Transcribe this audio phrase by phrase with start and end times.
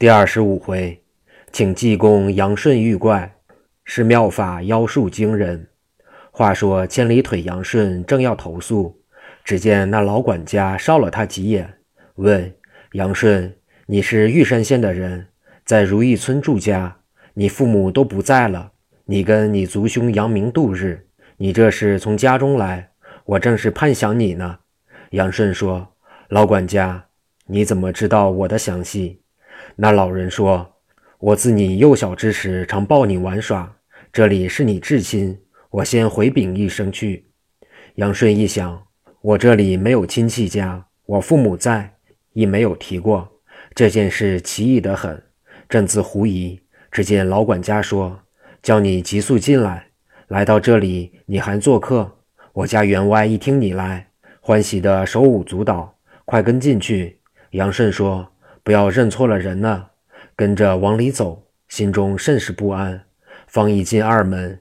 [0.00, 0.98] 第二十五回，
[1.52, 3.34] 请济公杨顺遇怪，
[3.84, 5.68] 是妙法妖术惊人。
[6.30, 8.98] 话说千里腿杨顺正要投诉，
[9.44, 11.70] 只见那老管家扫了他几眼，
[12.14, 12.50] 问
[12.92, 15.26] 杨顺：“你是玉山县的人，
[15.66, 16.96] 在如意村住家，
[17.34, 18.72] 你父母都不在了，
[19.04, 22.92] 你跟你族兄杨明度日，你这是从家中来？
[23.26, 24.60] 我正是盼想你呢。”
[25.12, 25.86] 杨顺说
[26.30, 27.04] ：“老管家，
[27.44, 29.19] 你怎么知道我的详细？”
[29.82, 30.74] 那老人说
[31.18, 33.74] ：“我自你幼小之时常抱你玩耍，
[34.12, 35.40] 这里是你至亲，
[35.70, 37.30] 我先回禀一声去。”
[37.96, 38.78] 杨顺一想，
[39.22, 41.94] 我这里没有亲戚家，我父母在，
[42.34, 43.26] 亦没有提过
[43.74, 45.22] 这件事，奇异得很，
[45.66, 46.60] 正自狐疑，
[46.92, 48.20] 只见老管家说
[48.62, 49.86] ：“叫你急速进来，
[50.28, 52.18] 来到这里，你还做客。
[52.52, 54.10] 我家员外一听你来，
[54.42, 57.18] 欢喜的手舞足蹈，快跟进去。”
[57.52, 58.30] 杨顺说。
[58.62, 59.86] 不要认错了人呢，
[60.36, 63.02] 跟着往里走，心中甚是不安。
[63.46, 64.60] 方一进二门，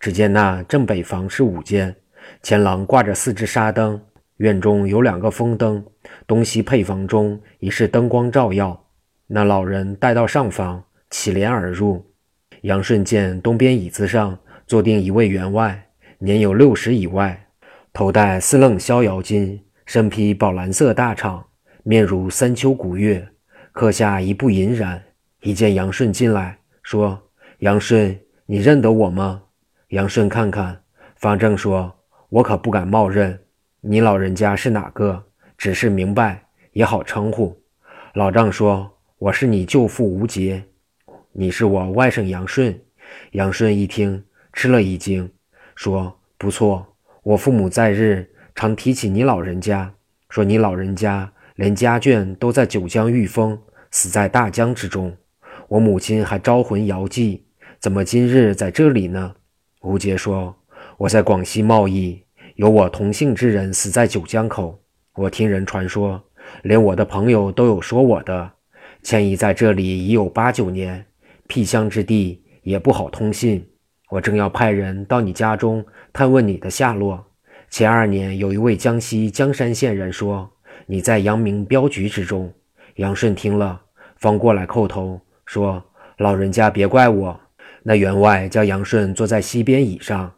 [0.00, 1.94] 只见那正北房是五间，
[2.42, 4.00] 前廊挂着四只纱灯，
[4.38, 5.84] 院中有两个风灯，
[6.26, 8.84] 东西配房中已是灯光照耀。
[9.28, 12.04] 那老人带到上房，起帘而入。
[12.62, 17.46] 杨顺见东边椅子上坐定一位员外，年有六十以外，
[17.92, 21.44] 头戴四楞逍遥巾，身披宝蓝色大氅。
[21.88, 23.28] 面如三秋古月，
[23.70, 25.00] 刻下一步隐然。
[25.42, 27.16] 一见杨顺进来，说
[27.62, 29.40] ：“杨顺，你认得我吗？”
[29.90, 30.82] 杨顺看看，
[31.14, 31.94] 方正说
[32.28, 33.38] ：“我可不敢冒认。
[33.80, 35.24] 你老人家是哪个？
[35.56, 36.42] 只是明白
[36.72, 37.56] 也好称呼。”
[38.14, 40.64] 老丈说：“我是你舅父吴杰，
[41.30, 42.76] 你是我外甥杨顺。”
[43.30, 45.30] 杨顺一听，吃了一惊，
[45.76, 46.84] 说：“不错，
[47.22, 49.94] 我父母在日常提起你老人家，
[50.28, 53.58] 说你老人家。”连家眷都在九江遇风，
[53.90, 55.16] 死在大江之中。
[55.68, 57.46] 我母亲还招魂遥祭，
[57.80, 59.34] 怎么今日在这里呢？
[59.80, 60.54] 吴杰说
[60.98, 62.22] ：“我在广西贸易，
[62.56, 64.78] 有我同姓之人死在九江口。
[65.14, 66.22] 我听人传说，
[66.62, 68.52] 连我的朋友都有说我的。
[69.02, 71.06] 迁移在这里已有八九年，
[71.46, 73.66] 僻乡之地也不好通信。
[74.10, 77.24] 我正要派人到你家中探问你的下落。
[77.70, 80.52] 前二年有一位江西江山县人说。”
[80.88, 82.52] 你在阳明镖局之中，
[82.94, 83.80] 杨顺听了，
[84.16, 85.84] 方过来叩头说
[86.18, 87.40] ：“老人家别怪我。”
[87.82, 90.32] 那员外叫杨顺坐在西边椅上，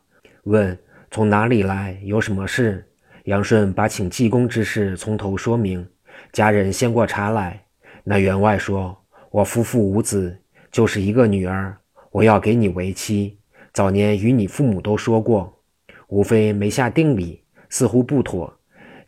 [0.44, 0.78] 问
[1.10, 1.98] ：“从哪里来？
[2.02, 2.86] 有什么事？”
[3.24, 5.86] 杨顺把请济公之事从头说明。
[6.32, 7.62] 家人献过茶来，
[8.02, 8.96] 那员外说
[9.30, 10.38] ：“我夫妇无子，
[10.70, 11.76] 就是一个女儿，
[12.10, 13.38] 我要给你为妻。
[13.74, 15.60] 早年与你父母都说过，
[16.08, 18.58] 无非没下定礼，似乎不妥。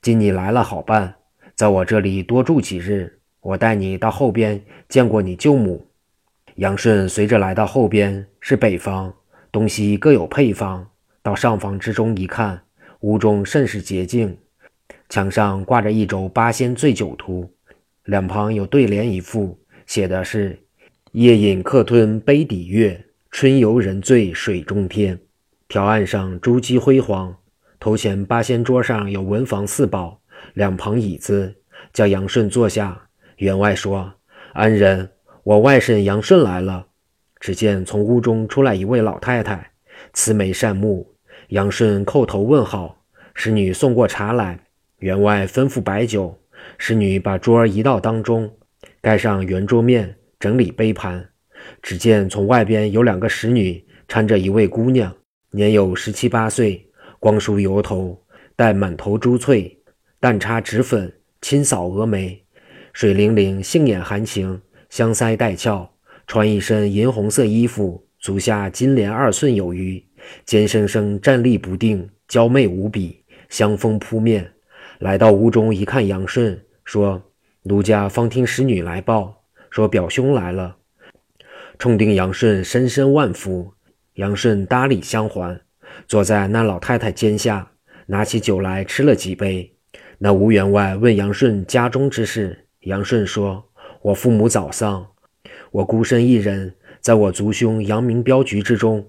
[0.02, 1.14] 今你来了，好办。”
[1.60, 5.86] 在我这里多住几日，我带你到后边见过你舅母。
[6.54, 9.12] 杨顺随着来到后边，是北房，
[9.52, 10.88] 东西各有配方。
[11.22, 12.62] 到上房之中一看，
[13.00, 14.34] 屋中甚是洁净，
[15.10, 17.52] 墙上挂着一轴八仙醉酒图，
[18.04, 20.58] 两旁有对联一副，写的是
[21.12, 25.20] “夜饮客吞杯底月，春游人醉水中天”。
[25.68, 27.36] 条案上珠玑辉煌，
[27.78, 30.19] 头前八仙桌上有文房四宝。
[30.54, 31.54] 两旁椅子，
[31.92, 33.08] 叫杨顺坐下。
[33.36, 34.12] 员外说
[34.52, 35.10] ：“安人，
[35.44, 36.86] 我外甥杨顺来了。”
[37.40, 39.72] 只见从屋中出来一位老太太，
[40.12, 41.14] 慈眉善目。
[41.48, 43.02] 杨顺叩头问好，
[43.34, 44.60] 使女送过茶来。
[44.98, 46.38] 员外吩咐摆酒，
[46.76, 48.52] 使女把桌儿移到当中，
[49.00, 51.26] 盖上圆桌面，整理杯盘。
[51.80, 55.14] 只见从外边有两个使女搀着一位姑娘，
[55.52, 56.86] 年有十七八岁，
[57.18, 58.22] 光梳油头，
[58.54, 59.79] 戴满头珠翠。
[60.22, 61.10] 淡擦脂粉，
[61.40, 62.44] 轻扫蛾眉，
[62.92, 64.60] 水灵灵，杏眼含情，
[64.90, 65.90] 香腮带翘，
[66.26, 70.04] 穿一身银红色衣服，足下金莲二寸有余，
[70.44, 74.52] 尖生生站立不定，娇媚无比，香风扑面。
[74.98, 77.22] 来到屋中一看，杨顺说
[77.64, 80.76] ：“奴家方听使女来报，说表兄来了。”
[81.80, 83.72] 冲定杨顺深深万福。
[84.16, 85.58] 杨顺搭礼相还，
[86.06, 87.72] 坐在那老太太肩下，
[88.04, 89.74] 拿起酒来吃了几杯。
[90.22, 93.64] 那吴员外问杨顺家中之事，杨顺说
[94.02, 95.06] ：“我父母早丧，
[95.70, 99.02] 我孤身一人，在我族兄杨明镖局之中。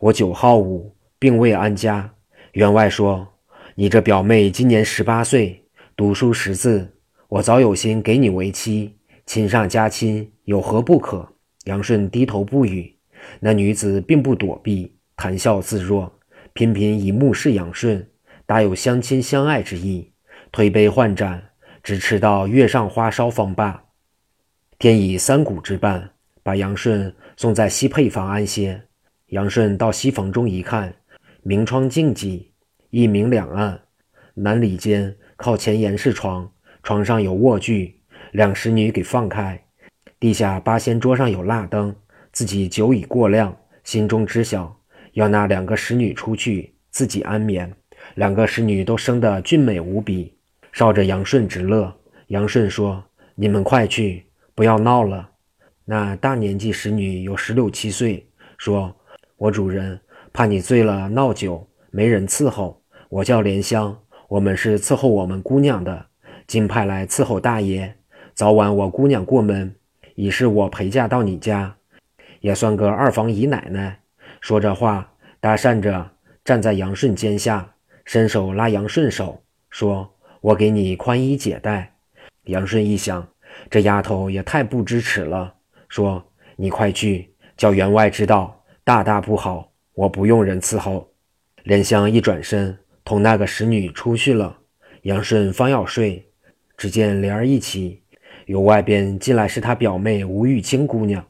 [0.00, 2.12] 我九号五，并未安家。”
[2.54, 3.28] 员外说
[3.76, 5.64] ：“你这表妹今年十八岁，
[5.94, 6.92] 读书识字，
[7.28, 11.32] 我早有心给你为妻，亲上加亲，有何不可？”
[11.66, 12.92] 杨顺低头不语。
[13.38, 16.12] 那女子并不躲避，谈笑自若，
[16.54, 18.04] 频频以目视杨顺，
[18.44, 20.10] 大有相亲相爱之意。
[20.52, 21.50] 推杯换盏，
[21.82, 23.84] 直吃到月上花梢方罢。
[24.78, 26.10] 天以三鼓之半，
[26.42, 28.82] 把杨顺送在西配房安歇。
[29.28, 30.94] 杨顺到西房中一看，
[31.42, 32.52] 明窗净几，
[32.90, 33.80] 一明两暗。
[34.34, 36.50] 南里间靠前沿是床，
[36.82, 38.00] 床上有卧具，
[38.32, 39.60] 两侍女给放开。
[40.20, 41.94] 地下八仙桌上有蜡灯，
[42.32, 44.78] 自己酒已过量，心中知晓，
[45.12, 47.74] 要那两个侍女出去，自己安眠。
[48.14, 50.35] 两个侍女都生得俊美无比，
[50.76, 51.90] 照着杨顺直乐。
[52.26, 53.02] 杨顺说
[53.34, 55.30] ：“你们快去。”不要闹了。
[55.86, 58.28] 那大年纪使女有十六七岁，
[58.58, 58.94] 说
[59.38, 59.98] ：“我主人
[60.34, 62.82] 怕你醉了闹酒，没人伺候。
[63.08, 66.08] 我叫莲香，我们是伺候我们姑娘的，
[66.46, 67.96] 今派来伺候大爷。
[68.34, 69.74] 早晚我姑娘过门，
[70.14, 71.74] 已是我陪嫁到你家，
[72.40, 74.02] 也算个二房姨奶奶。”
[74.42, 76.10] 说着话，搭讪着
[76.44, 77.72] 站在杨顺肩下，
[78.04, 81.94] 伸手拉杨顺手，说：“我给你宽衣解带。”
[82.44, 83.26] 杨顺一想。
[83.70, 85.54] 这丫头也太不知耻了！
[85.88, 86.22] 说
[86.56, 89.72] ：“你快去叫员外知道，大大不好。
[89.94, 91.10] 我不用人伺候。”
[91.64, 94.58] 莲香一转身，同那个使女出去了。
[95.02, 96.28] 杨顺方要睡，
[96.76, 98.02] 只见帘儿一起，
[98.44, 101.26] 由外边进来是他表妹吴玉清姑娘，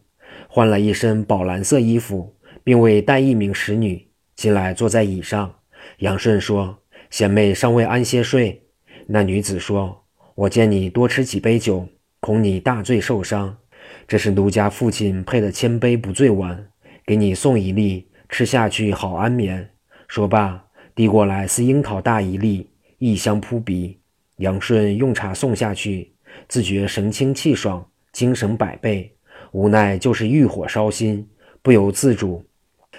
[0.48, 4.04] 换了一身宝蓝色衣服，并未带一名使女
[4.34, 5.54] 进来，坐在椅上。
[5.98, 6.76] 杨顺说
[7.08, 8.64] ：“贤妹尚未安歇睡。”
[9.06, 10.04] 那女子说
[10.34, 11.86] ：“我见你多吃几杯酒。”
[12.18, 13.56] 恐你大醉受伤，
[14.08, 16.66] 这是奴家父亲配的千杯不醉丸，
[17.04, 19.70] 给你送一粒，吃下去好安眠。
[20.08, 22.68] 说罢，递过来似樱桃大一粒，
[22.98, 24.00] 异香扑鼻。
[24.38, 26.12] 杨顺用茶送下去，
[26.48, 29.14] 自觉神清气爽，精神百倍。
[29.52, 31.28] 无奈就是欲火烧心，
[31.62, 32.44] 不由自主。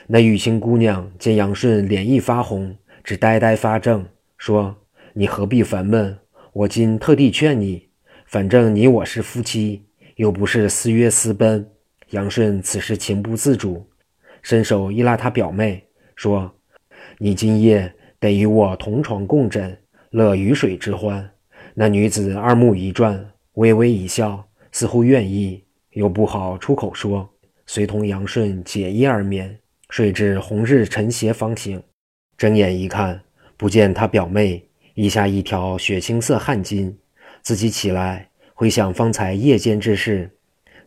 [0.05, 2.73] 那玉清姑娘见杨顺脸一发红，
[3.03, 4.05] 只呆呆发怔，
[4.37, 4.73] 说
[5.17, 6.15] ：“你何必烦闷？
[6.53, 7.87] 我今特地劝你。”
[8.27, 9.83] 反正你我是夫妻，
[10.17, 11.67] 又不是私约私奔。
[12.11, 13.89] 杨顺此时情不自主，
[14.43, 15.83] 伸手一拉他表妹，
[16.15, 16.53] 说
[17.17, 19.75] ：“你今夜得与我同床共枕，
[20.11, 21.27] 乐鱼水之欢。”
[21.73, 27.27] 那女子二目一转，微微一笑，似乎愿意，又不好出口说，
[27.65, 29.57] 随同杨顺解衣而眠，
[29.89, 31.81] 睡至红日沉斜方醒。
[32.37, 33.19] 睁眼一看，
[33.57, 34.63] 不见他表妹，
[34.97, 36.91] 腋下一条血青色汗巾。
[37.43, 40.27] 自己起来回想方才夜间之事，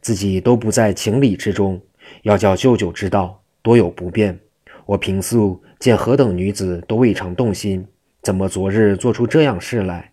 [0.00, 1.80] 自己都不在情理之中，
[2.22, 4.36] 要叫舅舅知道，多有不便。
[4.84, 7.86] 我平素见何等女子都未尝动心，
[8.20, 10.10] 怎么昨日做出这样事来？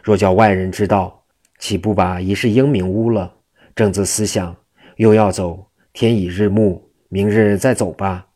[0.00, 1.24] 若叫外人知道，
[1.58, 3.34] 岂不把一世英名污了？
[3.74, 4.56] 正自思想，
[4.94, 8.28] 又要走，天已日暮，明日再走吧。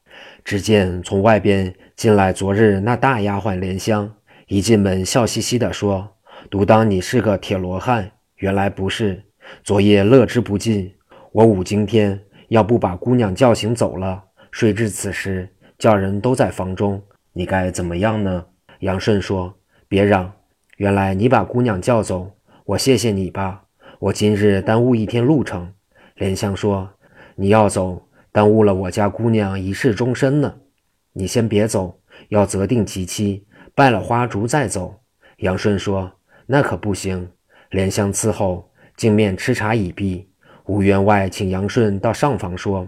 [0.45, 4.13] 只见从外边进来昨日那大丫鬟莲香，
[4.47, 6.11] 一进门笑嘻嘻地说。
[6.51, 9.23] 独当你是个铁罗汉，原来不是。
[9.63, 10.93] 昨夜乐之不尽，
[11.33, 15.49] 我五更天要不把姑娘叫醒走了，睡至此时，
[15.79, 17.03] 叫人都在房中，
[17.33, 18.45] 你该怎么样呢？
[18.81, 19.55] 杨顺说
[19.89, 20.31] ：“别嚷，
[20.77, 22.31] 原来你把姑娘叫走，
[22.67, 23.65] 我谢谢你吧。
[23.99, 25.73] 我今日耽误一天路程。”
[26.17, 26.91] 莲香说
[27.37, 30.55] ：“你要走，耽误了我家姑娘一世终身呢。
[31.15, 35.01] 你先别走，要择定吉期，拜了花烛再走。”
[35.39, 36.13] 杨顺说。
[36.47, 37.27] 那可不行。
[37.71, 40.29] 莲香伺候，镜面吃茶已毕。
[40.67, 42.87] 吴员外请杨顺到上房说：“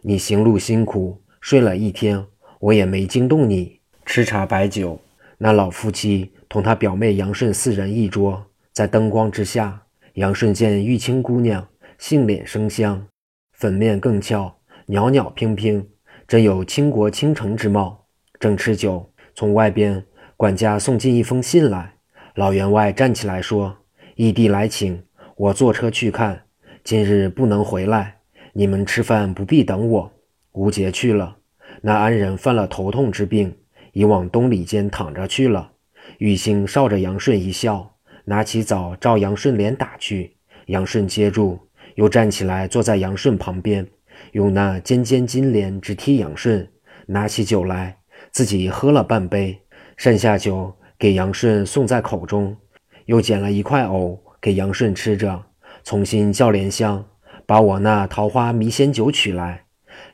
[0.00, 2.24] 你行路辛苦，睡了一天，
[2.58, 3.80] 我也没惊动你。
[4.06, 4.98] 吃茶摆酒。”
[5.36, 8.42] 那老夫妻同他表妹杨顺四人一桌，
[8.72, 9.82] 在灯光之下。
[10.14, 11.68] 杨顺见玉清姑娘
[11.98, 13.06] 杏脸生香，
[13.52, 14.50] 粉面更俏，
[14.86, 15.84] 袅袅娉娉，
[16.26, 18.06] 真有倾国倾城之貌。
[18.40, 20.02] 正吃酒，从外边
[20.36, 21.94] 管家送进一封信来。
[22.34, 23.78] 老员外站起来说
[24.16, 25.02] ：“义弟来请，
[25.36, 26.42] 我坐车去看。
[26.84, 28.18] 今日不能回来，
[28.52, 30.12] 你们吃饭不必等我。”
[30.52, 31.38] 吴杰去了。
[31.80, 33.56] 那安人犯了头痛之病，
[33.92, 35.72] 已往东里间躺着去了。
[36.18, 40.36] 玉兴照着杨顺一笑，拿起枣照杨顺脸打去。
[40.66, 41.58] 杨顺接住，
[41.94, 43.86] 又站起来坐在杨顺旁边，
[44.32, 46.70] 用那尖尖金莲直踢杨顺。
[47.06, 47.98] 拿起酒来，
[48.30, 49.62] 自己喝了半杯，
[49.96, 50.74] 剩下酒。
[50.98, 52.56] 给杨顺送在口中，
[53.04, 55.44] 又捡了一块藕给杨顺吃着，
[55.84, 57.04] 重新叫莲香
[57.44, 59.64] 把我那桃花迷仙酒取来。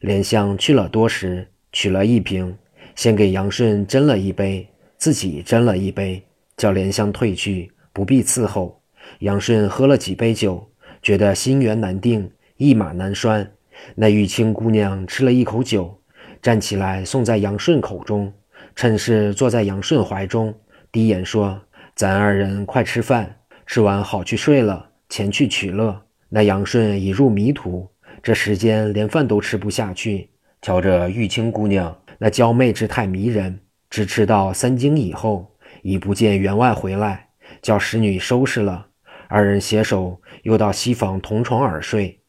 [0.01, 2.59] 莲香去了多时，取了一瓶，
[2.97, 6.21] 先给杨顺斟了一杯，自己斟了一杯，
[6.57, 8.83] 叫莲香退去，不必伺候。
[9.21, 10.69] 杨顺喝了几杯酒，
[11.01, 13.49] 觉得心猿难定，一马难拴。
[13.95, 16.01] 那玉清姑娘吃了一口酒，
[16.43, 18.33] 站起来送在杨顺口中，
[18.75, 20.55] 趁势坐在杨顺怀中。
[20.91, 21.61] 低言说
[21.95, 23.37] ：“咱二人快吃饭，
[23.67, 27.89] 吃完好去睡了，前去取乐。”那杨顺已入迷途，
[28.23, 30.31] 这时间连饭都吃不下去。
[30.61, 33.61] 瞧着玉清姑娘那娇媚之态迷人，
[33.91, 37.29] 直吃到三更以后，已不见员外回来，
[37.61, 38.87] 叫使女收拾了。
[39.29, 42.21] 二人携手又到西房同床而睡。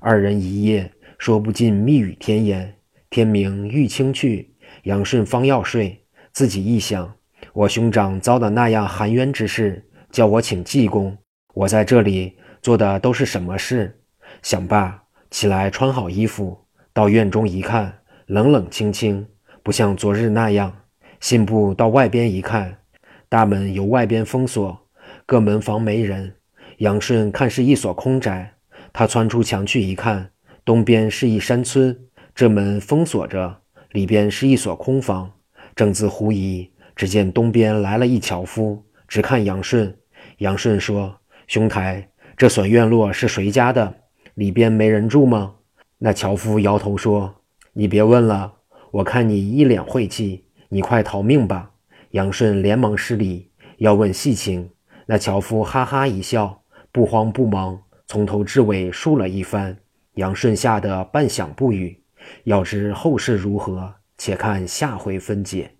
[0.00, 2.74] 二人一夜说不尽蜜语甜言。
[3.10, 4.51] 天明玉清去，
[4.84, 7.14] 杨顺方要睡，自己一想，
[7.52, 11.16] 我兄长遭的那样含冤之事，叫我请济公，
[11.54, 14.00] 我在这里做的都是什么事？
[14.42, 16.66] 想罢，起来穿好衣服。
[16.92, 19.26] 到院中一看，冷冷清清，
[19.62, 20.74] 不像昨日那样。
[21.20, 22.78] 信步到外边一看，
[23.28, 24.78] 大门由外边封锁，
[25.24, 26.34] 各门房没人。
[26.78, 28.54] 杨顺看是一所空宅，
[28.92, 30.30] 他窜出墙去一看，
[30.64, 31.96] 东边是一山村，
[32.34, 33.61] 这门封锁着，
[33.92, 35.30] 里边是一所空房。
[35.74, 39.96] 正自狐疑，只见东边来了一樵夫，直看杨顺。
[40.38, 43.94] 杨顺说：“兄台，这所院落是谁家的？
[44.34, 45.54] 里边没人住吗？”
[45.98, 47.34] 那樵夫摇头说
[47.72, 48.52] ：“你别问了，
[48.90, 51.70] 我看你一脸晦气，你快逃命吧。”
[52.10, 54.68] 杨顺连忙施礼，要问细情。
[55.06, 59.78] 那樵夫哈哈一笑，不慌不忙，从头至尾述了一番。
[60.16, 62.01] 杨顺吓得半晌不语。
[62.44, 65.76] 要知后事如何，且看下回分解。